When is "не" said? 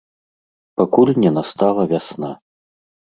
1.25-1.31